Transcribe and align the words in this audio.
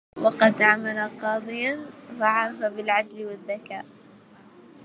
وقد 0.17 0.61
عمل 0.61 1.09
قاضياً 1.21 1.85
فعُرف 2.19 2.59
بالعدل 2.65 3.25
والذكاء. 3.25 3.85